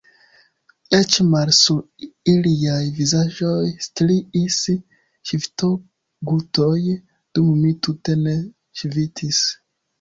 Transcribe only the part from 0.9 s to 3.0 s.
Eĉ male– sur iliaj